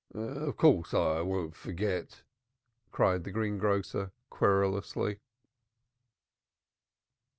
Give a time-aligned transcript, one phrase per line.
[0.15, 2.23] "Of course I won't forget,"
[2.91, 5.19] cried the greengrocer querulously.